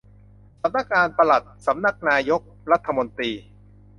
[0.61, 3.31] สำนักงานปลัดสำนักนายกรัฐมนตรี